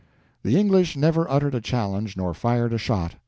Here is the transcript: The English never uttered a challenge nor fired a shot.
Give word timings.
The 0.41 0.59
English 0.59 0.97
never 0.97 1.29
uttered 1.29 1.53
a 1.53 1.61
challenge 1.61 2.17
nor 2.17 2.33
fired 2.33 2.73
a 2.73 2.79
shot. 2.79 3.13